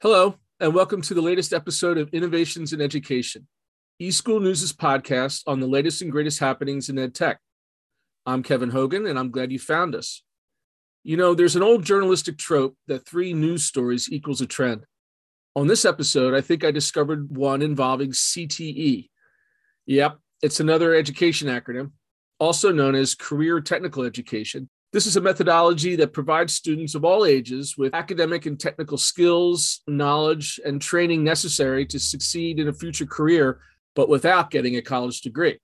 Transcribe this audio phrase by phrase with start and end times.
[0.00, 3.48] Hello, and welcome to the latest episode of Innovations in Education,
[4.00, 7.40] eSchool News' podcast on the latest and greatest happenings in ed tech.
[8.24, 10.22] I'm Kevin Hogan, and I'm glad you found us.
[11.02, 14.84] You know, there's an old journalistic trope that three news stories equals a trend.
[15.56, 19.08] On this episode, I think I discovered one involving CTE.
[19.86, 21.90] Yep, it's another education acronym,
[22.38, 27.26] also known as Career Technical Education, this is a methodology that provides students of all
[27.26, 33.04] ages with academic and technical skills, knowledge, and training necessary to succeed in a future
[33.04, 33.60] career,
[33.94, 35.58] but without getting a college degree.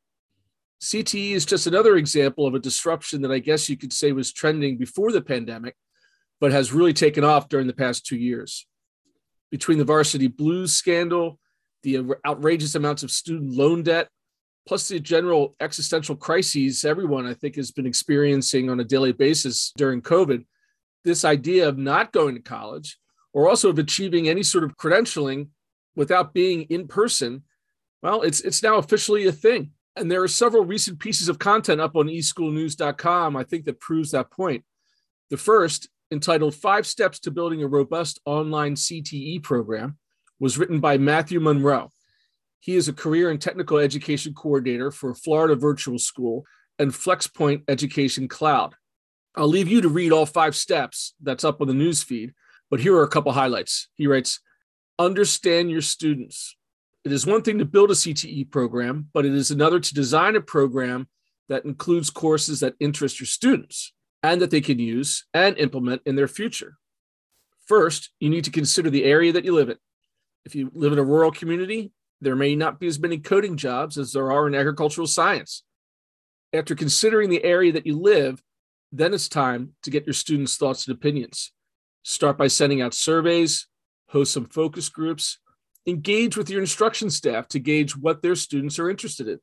[0.82, 4.32] CTE is just another example of a disruption that I guess you could say was
[4.32, 5.74] trending before the pandemic,
[6.41, 8.66] but has really taken off during the past two years.
[9.50, 11.38] Between the varsity blues scandal,
[11.82, 14.08] the outrageous amounts of student loan debt,
[14.66, 19.72] plus the general existential crises everyone I think has been experiencing on a daily basis
[19.77, 20.45] during COVID,
[21.05, 22.98] this idea of not going to college
[23.32, 25.48] or also of achieving any sort of credentialing
[25.96, 27.42] without being in person,
[28.02, 29.70] well, it's it's now officially a thing.
[29.97, 34.10] And there are several recent pieces of content up on eschoolnews.com, I think, that proves
[34.10, 34.64] that point.
[35.31, 39.98] The first, entitled Five Steps to Building a Robust Online CTE Program,
[40.41, 41.91] was written by Matthew Monroe.
[42.64, 46.46] He is a career and technical education coordinator for Florida Virtual School
[46.78, 48.74] and FlexPoint Education Cloud.
[49.36, 52.32] I'll leave you to read all five steps that's up on the news feed,
[52.70, 53.88] but here are a couple highlights.
[53.92, 54.40] He writes,
[54.98, 56.56] Understand your students.
[57.04, 60.34] It is one thing to build a CTE program, but it is another to design
[60.34, 61.06] a program
[61.50, 63.92] that includes courses that interest your students
[64.22, 66.78] and that they can use and implement in their future.
[67.66, 69.76] First, you need to consider the area that you live in.
[70.46, 71.92] If you live in a rural community,
[72.25, 75.62] there may not be as many coding jobs as there are in agricultural science.
[76.53, 78.42] After considering the area that you live,
[78.92, 81.53] then it's time to get your students' thoughts and opinions.
[82.03, 83.66] Start by sending out surveys,
[84.08, 85.39] host some focus groups,
[85.86, 89.41] engage with your instruction staff to gauge what their students are interested in.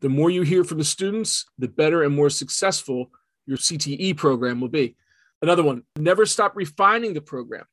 [0.00, 3.10] The more you hear from the students, the better and more successful
[3.46, 4.96] your CTE program will be.
[5.42, 7.64] Another one, never stop refining the program.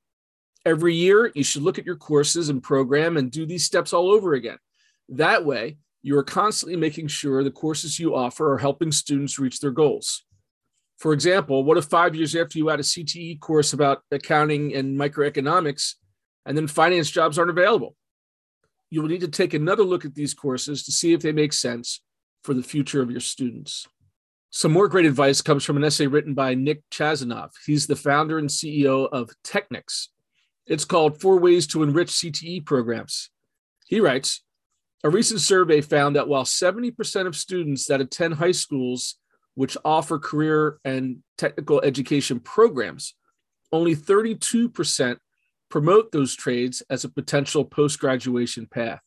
[0.66, 4.10] Every year, you should look at your courses and program and do these steps all
[4.10, 4.58] over again.
[5.10, 9.60] That way, you are constantly making sure the courses you offer are helping students reach
[9.60, 10.24] their goals.
[10.98, 14.98] For example, what if five years after you add a CTE course about accounting and
[15.00, 15.96] microeconomics,
[16.46, 17.96] and then finance jobs aren't available?
[18.90, 21.54] You will need to take another look at these courses to see if they make
[21.54, 22.02] sense
[22.44, 23.88] for the future of your students.
[24.52, 27.50] Some more great advice comes from an essay written by Nick Chazanov.
[27.66, 30.10] He's the founder and CEO of Technics,
[30.68, 33.30] it's called Four Ways to Enrich CTE Programs.
[33.88, 34.44] He writes
[35.04, 39.16] A recent survey found that while 70% of students that attend high schools
[39.54, 43.14] which offer career and technical education programs,
[43.72, 45.18] only 32%
[45.70, 49.00] promote those trades as a potential post graduation path.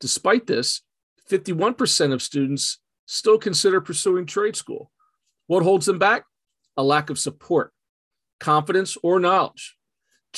[0.00, 0.82] Despite this,
[1.28, 4.90] 51% of students still consider pursuing trade school.
[5.46, 6.24] What holds them back?
[6.76, 7.72] A lack of support,
[8.38, 9.77] confidence, or knowledge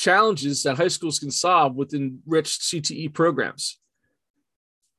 [0.01, 3.79] challenges that high schools can solve with enriched CTE programs.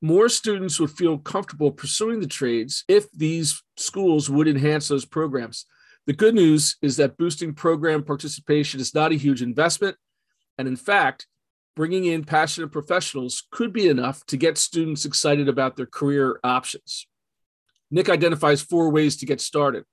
[0.00, 5.66] More students would feel comfortable pursuing the trades if these schools would enhance those programs.
[6.06, 9.96] The good news is that boosting program participation is not a huge investment.
[10.56, 11.26] And in fact,
[11.74, 17.08] bringing in passionate professionals could be enough to get students excited about their career options.
[17.90, 19.84] Nick identifies four ways to get started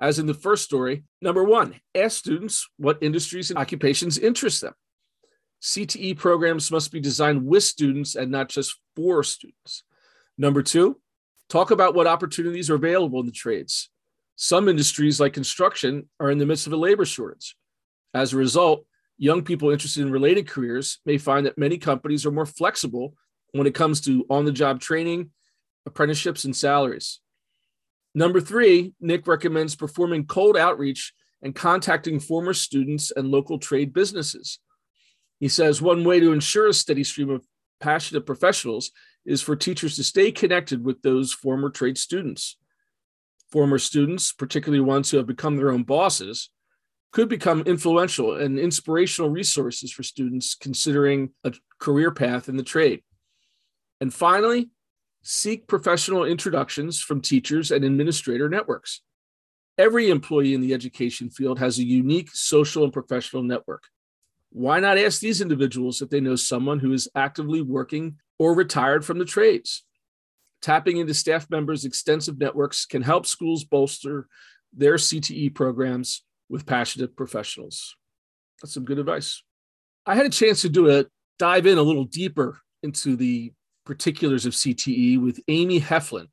[0.00, 1.04] as in the first story.
[1.22, 4.74] Number one, ask students what industries and occupations interest them.
[5.62, 9.84] CTE programs must be designed with students and not just for students.
[10.36, 11.00] Number two,
[11.48, 13.88] talk about what opportunities are available in the trades.
[14.36, 17.56] Some industries, like construction, are in the midst of a labor shortage.
[18.12, 18.84] As a result,
[19.16, 23.14] young people interested in related careers may find that many companies are more flexible
[23.52, 25.30] when it comes to on the job training,
[25.86, 27.20] apprenticeships, and salaries.
[28.16, 31.12] Number three, Nick recommends performing cold outreach
[31.42, 34.58] and contacting former students and local trade businesses.
[35.38, 37.44] He says one way to ensure a steady stream of
[37.78, 38.90] passionate professionals
[39.26, 42.56] is for teachers to stay connected with those former trade students.
[43.52, 46.48] Former students, particularly ones who have become their own bosses,
[47.12, 53.02] could become influential and inspirational resources for students considering a career path in the trade.
[54.00, 54.70] And finally,
[55.28, 59.00] seek professional introductions from teachers and administrator networks.
[59.76, 63.82] Every employee in the education field has a unique social and professional network.
[64.50, 69.04] Why not ask these individuals if they know someone who is actively working or retired
[69.04, 69.82] from the trades?
[70.62, 74.28] Tapping into staff members' extensive networks can help schools bolster
[74.72, 77.96] their CTE programs with passionate professionals.
[78.62, 79.42] That's some good advice.
[80.06, 81.06] I had a chance to do a
[81.40, 83.52] dive in a little deeper into the
[83.86, 86.26] particulars of CTE with Amy Heflin.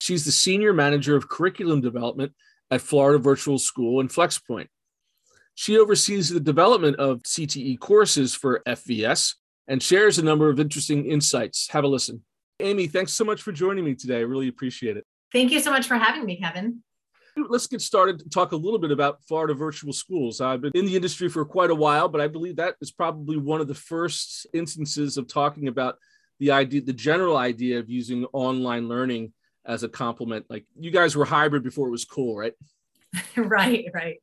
[0.00, 2.32] She's the senior manager of curriculum development
[2.70, 4.66] at Florida Virtual School and FlexPoint.
[5.54, 9.34] She oversees the development of CTE courses for FVS
[9.68, 11.68] and shares a number of interesting insights.
[11.68, 12.22] Have a listen.
[12.60, 14.18] Amy, thanks so much for joining me today.
[14.18, 15.06] I really appreciate it.
[15.32, 16.82] Thank you so much for having me, Kevin.
[17.36, 20.40] Let's get started to talk a little bit about Florida Virtual Schools.
[20.40, 23.36] I've been in the industry for quite a while, but I believe that is probably
[23.36, 25.98] one of the first instances of talking about
[26.38, 29.32] the idea, the general idea of using online learning
[29.66, 30.46] as a complement.
[30.48, 32.54] Like you guys were hybrid before it was cool, right?
[33.36, 34.18] right, right.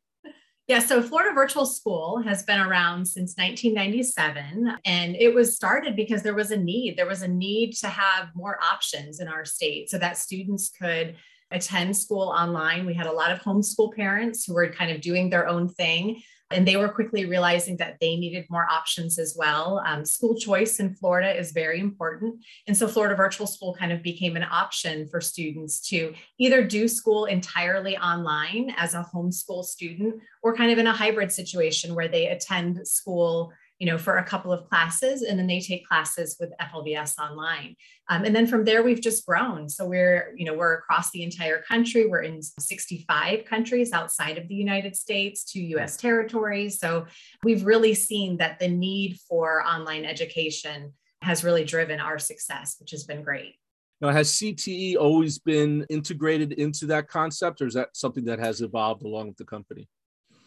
[0.68, 6.24] Yeah, so Florida Virtual School has been around since 1997, and it was started because
[6.24, 6.98] there was a need.
[6.98, 11.16] There was a need to have more options in our state so that students could
[11.52, 12.86] attend school online.
[12.86, 16.22] We had a lot of homeschool parents who were kind of doing their own thing.
[16.54, 19.82] And they were quickly realizing that they needed more options as well.
[19.86, 22.44] Um, school choice in Florida is very important.
[22.68, 26.88] And so Florida Virtual School kind of became an option for students to either do
[26.88, 32.08] school entirely online as a homeschool student or kind of in a hybrid situation where
[32.08, 33.52] they attend school
[33.82, 37.76] you know, for a couple of classes, and then they take classes with FLVS online.
[38.10, 39.70] Um, and then from there, we've just grown.
[39.70, 42.06] So we're, you know, we're across the entire country.
[42.06, 46.78] We're in 65 countries outside of the United States, two US territories.
[46.78, 47.08] So
[47.44, 50.94] we've really seen that the need for online education
[51.24, 53.56] has really driven our success, which has been great.
[54.00, 58.62] Now, has CTE always been integrated into that concept, or is that something that has
[58.62, 59.90] evolved along with the company?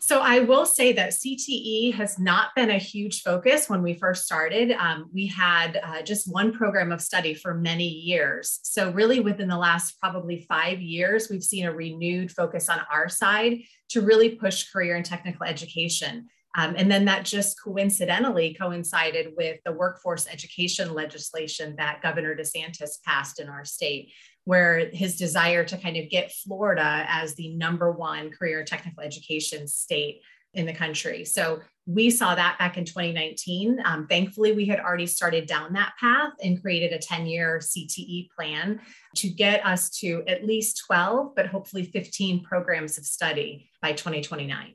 [0.06, 4.26] So I will say that CTE has not been a huge focus when we first
[4.26, 4.70] started.
[4.72, 8.60] Um, we had uh, just one program of study for many years.
[8.64, 13.08] So really within the last probably five years, we've seen a renewed focus on our
[13.08, 13.60] side
[13.92, 16.28] to really push career and technical education.
[16.54, 23.02] Um, and then that just coincidentally coincided with the workforce education legislation that Governor DeSantis
[23.06, 24.12] passed in our state,
[24.44, 29.66] where his desire to kind of get Florida as the number one career technical education
[29.66, 30.20] state
[30.54, 31.24] in the country.
[31.24, 33.82] So we saw that back in 2019.
[33.84, 38.28] Um, thankfully, we had already started down that path and created a 10 year CTE
[38.30, 38.80] plan
[39.16, 44.74] to get us to at least 12, but hopefully 15 programs of study by 2029.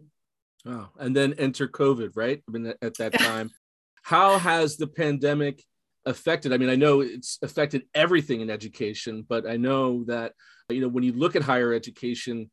[0.66, 2.44] Oh, and then enter COVID, right?
[2.48, 3.50] I mean, at that time,
[4.04, 5.63] how has the pandemic
[6.05, 6.53] affected?
[6.53, 10.33] I mean, I know it's affected everything in education, but I know that,
[10.69, 12.49] you know, when you look at higher education,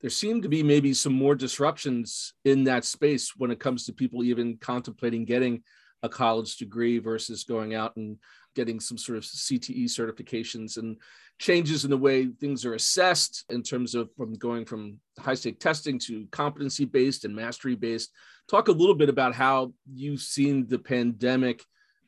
[0.00, 3.92] there seem to be maybe some more disruptions in that space when it comes to
[3.92, 5.62] people even contemplating getting
[6.02, 8.18] a college degree versus going out and
[8.54, 10.98] getting some sort of CTE certifications and
[11.38, 15.58] changes in the way things are assessed in terms of from going from high stake
[15.58, 18.12] testing to competency based and mastery based.
[18.48, 21.64] Talk a little bit about how you've seen the pandemic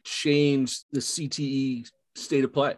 [0.07, 2.77] change the CTE state of play.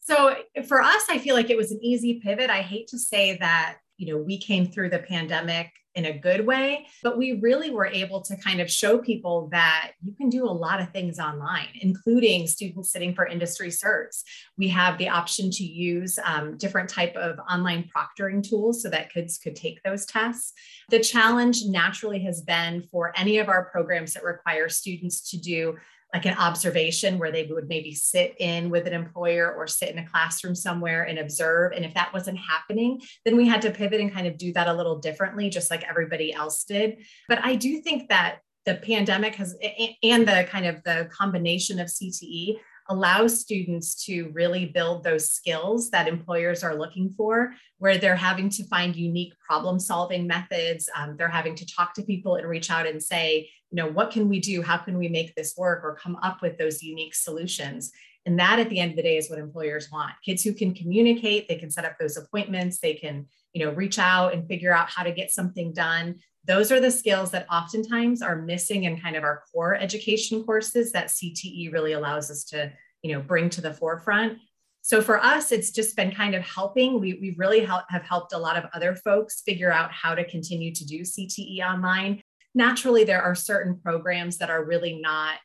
[0.00, 0.34] So
[0.66, 2.50] for us, I feel like it was an easy pivot.
[2.50, 6.46] I hate to say that, you know, we came through the pandemic in a good
[6.46, 10.44] way, but we really were able to kind of show people that you can do
[10.44, 14.22] a lot of things online, including students sitting for industry certs.
[14.56, 19.12] We have the option to use um, different type of online proctoring tools so that
[19.12, 20.52] kids could take those tests.
[20.88, 25.76] The challenge naturally has been for any of our programs that require students to do
[26.14, 29.98] like an observation where they would maybe sit in with an employer or sit in
[29.98, 31.72] a classroom somewhere and observe.
[31.72, 34.68] And if that wasn't happening, then we had to pivot and kind of do that
[34.68, 37.04] a little differently, just like everybody else did.
[37.28, 39.56] But I do think that the pandemic has
[40.02, 42.56] and the kind of the combination of CTE
[42.88, 48.48] allows students to really build those skills that employers are looking for, where they're having
[48.48, 50.88] to find unique problem solving methods.
[50.96, 54.10] Um, they're having to talk to people and reach out and say, you know, what
[54.10, 54.62] can we do?
[54.62, 57.92] How can we make this work or come up with those unique solutions?
[58.26, 60.12] And that at the end of the day is what employers want.
[60.24, 63.98] Kids who can communicate, they can set up those appointments, they can, you know, reach
[63.98, 66.16] out and figure out how to get something done.
[66.44, 70.92] Those are the skills that oftentimes are missing in kind of our core education courses
[70.92, 72.72] that CTE really allows us to,
[73.02, 74.38] you know, bring to the forefront.
[74.82, 77.00] So for us, it's just been kind of helping.
[77.00, 80.24] We, we really help, have helped a lot of other folks figure out how to
[80.24, 82.22] continue to do CTE online
[82.54, 85.36] naturally there are certain programs that are really not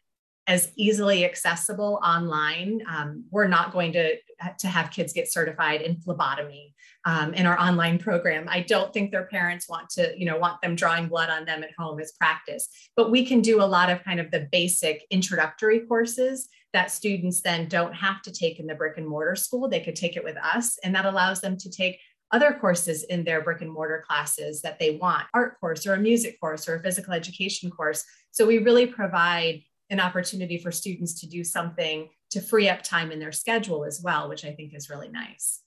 [0.47, 2.81] as easily accessible online.
[2.89, 4.15] Um, we're not going to,
[4.59, 6.73] to have kids get certified in phlebotomy
[7.05, 8.47] um, in our online program.
[8.49, 11.63] I don't think their parents want to, you know, want them drawing blood on them
[11.63, 12.67] at home as practice.
[12.95, 17.41] But we can do a lot of kind of the basic introductory courses that students
[17.41, 19.69] then don't have to take in the brick and mortar school.
[19.69, 21.99] They could take it with us, and that allows them to take
[22.31, 25.99] other courses in their brick and mortar classes that they want art course or a
[25.99, 29.61] music course or a physical education course So we really provide
[29.93, 34.01] an opportunity for students to do something to free up time in their schedule as
[34.03, 35.61] well, which I think is really nice.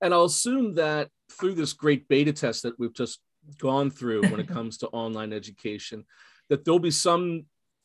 [0.00, 3.20] And I'll assume that through this great beta test that we've just
[3.58, 6.04] gone through when it comes to online education,
[6.48, 7.44] that there'll be some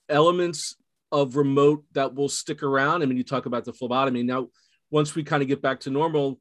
[0.10, 0.78] elements
[1.12, 3.04] of remote that will stick around.
[3.04, 4.24] I mean, you talk about the phlebotomy.
[4.24, 4.48] Now,
[4.92, 6.40] once we kind of get back to normal,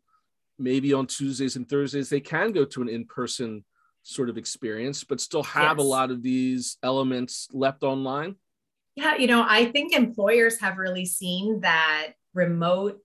[0.58, 3.64] maybe on Tuesdays and Thursdays, they can go to an in person
[4.02, 5.84] sort of experience, but still have yes.
[5.84, 8.36] a lot of these elements left online.
[8.96, 12.98] Yeah, you know, I think employers have really seen that remote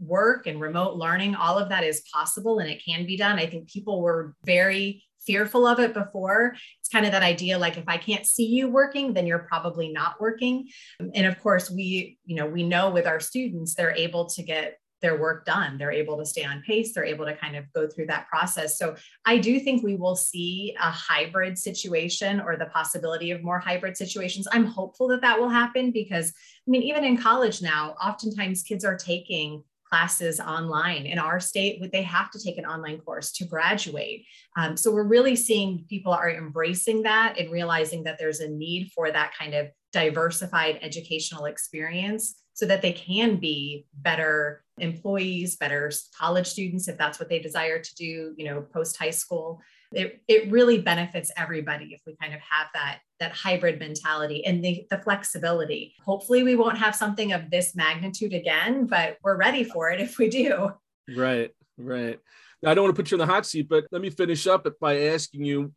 [0.00, 3.38] work and remote learning, all of that is possible and it can be done.
[3.38, 6.54] I think people were very fearful of it before.
[6.80, 9.92] It's kind of that idea like if I can't see you working, then you're probably
[9.92, 10.68] not working.
[10.98, 14.78] And of course, we, you know, we know with our students, they're able to get
[15.02, 15.76] their work done.
[15.76, 16.94] They're able to stay on pace.
[16.94, 18.78] They're able to kind of go through that process.
[18.78, 23.58] So I do think we will see a hybrid situation or the possibility of more
[23.58, 24.48] hybrid situations.
[24.52, 26.32] I'm hopeful that that will happen because,
[26.66, 31.04] I mean, even in college now, oftentimes kids are taking classes online.
[31.04, 34.24] In our state, they have to take an online course to graduate.
[34.56, 38.90] Um, so we're really seeing people are embracing that and realizing that there's a need
[38.94, 45.90] for that kind of diversified educational experience so that they can be better employees, better
[46.18, 49.60] college students, if that's what they desire to do, you know, post high school.
[49.92, 54.64] It, it really benefits everybody if we kind of have that that hybrid mentality and
[54.64, 55.94] the, the flexibility.
[56.04, 60.18] Hopefully we won't have something of this magnitude again, but we're ready for it if
[60.18, 60.72] we do.
[61.16, 62.18] Right, right.
[62.62, 64.46] Now, I don't want to put you in the hot seat, but let me finish
[64.46, 65.72] up by asking you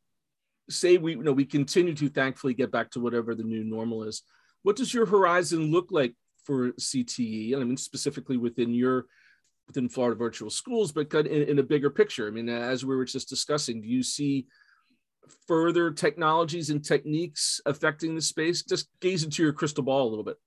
[0.69, 4.03] say we you know we continue to thankfully get back to whatever the new normal
[4.03, 4.23] is.
[4.63, 7.53] What does your horizon look like for CTE?
[7.53, 9.07] And I mean, specifically within your
[9.67, 12.27] within Florida Virtual Schools, but in, in a bigger picture.
[12.27, 14.45] I mean, as we were just discussing, do you see
[15.47, 18.63] further technologies and techniques affecting the space?
[18.63, 20.37] Just gaze into your crystal ball a little bit.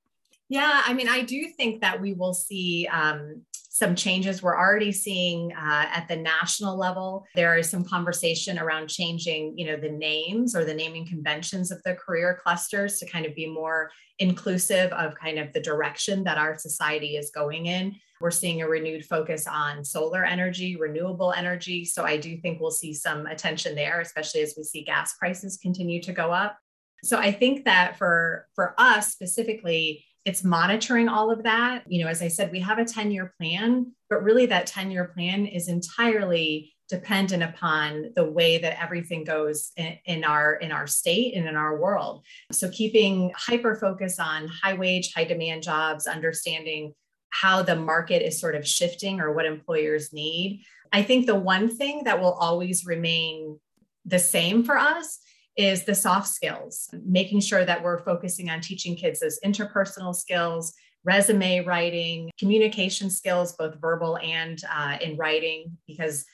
[0.48, 3.42] Yeah, I mean, I do think that we will see um,
[3.78, 4.42] some changes.
[4.42, 9.66] We're already seeing uh, at the national level, there is some conversation around changing, you
[9.66, 13.46] know, the names or the naming conventions of the career clusters to kind of be
[13.46, 17.94] more inclusive of kind of the direction that our society is going in.
[18.20, 21.84] We're seeing a renewed focus on solar energy, renewable energy.
[21.84, 25.56] So I do think we'll see some attention there, especially as we see gas prices
[25.56, 26.58] continue to go up.
[27.04, 31.84] So I think that for for us specifically, it's monitoring all of that.
[31.86, 34.90] You know, as I said, we have a 10 year plan, but really that 10
[34.90, 40.70] year plan is entirely dependent upon the way that everything goes in, in, our in
[40.70, 45.62] our state and in our world so keeping hyper focus on high wage high demand
[45.62, 46.94] jobs understanding
[47.28, 51.68] how the market is sort of shifting or what employers need i think the one
[51.68, 53.60] thing that will always remain
[54.06, 55.18] the same for us
[55.58, 60.72] is the soft skills, making sure that we're focusing on teaching kids those interpersonal skills,
[61.04, 66.24] resume writing, communication skills, both verbal and uh, in writing, because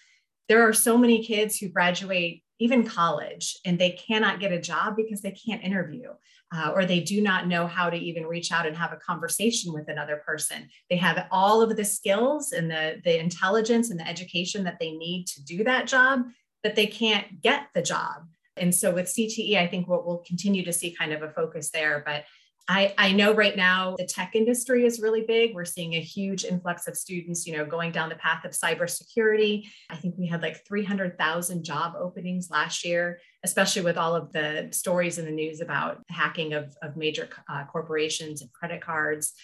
[0.48, 4.94] there are so many kids who graduate even college and they cannot get a job
[4.94, 6.10] because they can't interview
[6.54, 9.72] uh, or they do not know how to even reach out and have a conversation
[9.72, 10.68] with another person.
[10.88, 14.92] They have all of the skills and the, the intelligence and the education that they
[14.92, 16.24] need to do that job
[16.64, 20.64] but they can't get the job and so with CTE, I think we'll, we'll continue
[20.64, 22.02] to see kind of a focus there.
[22.04, 22.24] But
[22.66, 25.54] I, I know right now the tech industry is really big.
[25.54, 29.66] We're seeing a huge influx of students, you know, going down the path of cybersecurity.
[29.90, 34.68] I think we had like 300,000 job openings last year, especially with all of the
[34.72, 39.34] stories in the news about hacking of, of major uh, corporations and credit cards.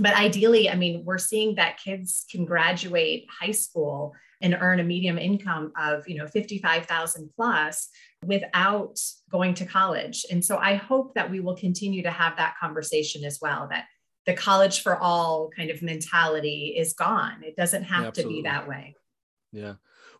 [0.00, 4.84] But ideally, I mean, we're seeing that kids can graduate high school and earn a
[4.84, 7.90] medium income of, you know, 55,000 plus
[8.24, 8.98] without
[9.30, 10.26] going to college.
[10.30, 13.84] And so I hope that we will continue to have that conversation as well that
[14.26, 17.42] the college for all kind of mentality is gone.
[17.42, 18.94] It doesn't have yeah, to be that way.
[19.52, 19.74] Yeah.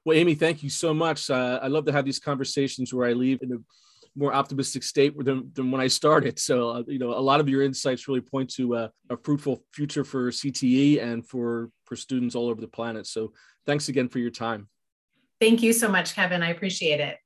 [0.05, 1.29] Well, Amy, thank you so much.
[1.29, 3.57] Uh, I love to have these conversations where I leave in a
[4.17, 6.39] more optimistic state than, than when I started.
[6.39, 9.63] So, uh, you know, a lot of your insights really point to uh, a fruitful
[9.73, 13.07] future for CTE and for, for students all over the planet.
[13.07, 13.33] So
[13.67, 14.69] thanks again for your time.
[15.39, 16.43] Thank you so much, Kevin.
[16.43, 17.19] I appreciate it.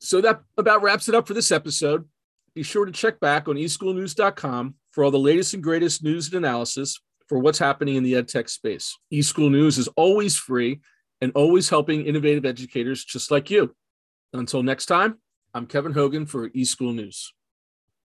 [0.00, 2.08] So that about wraps it up for this episode.
[2.54, 6.44] Be sure to check back on eSchoolNews.com for all the latest and greatest news and
[6.44, 8.98] analysis for what's happening in the EdTech space.
[9.12, 10.80] eSchool News is always free
[11.20, 13.74] and always helping innovative educators just like you.
[14.32, 15.18] Until next time,
[15.54, 17.32] I'm Kevin Hogan for eSchool News.